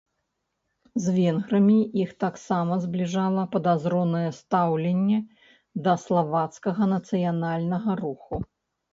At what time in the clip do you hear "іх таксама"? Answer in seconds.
2.03-2.77